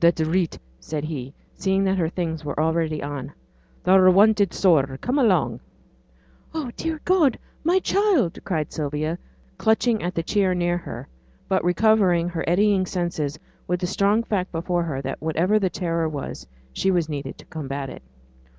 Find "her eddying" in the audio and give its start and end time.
12.30-12.86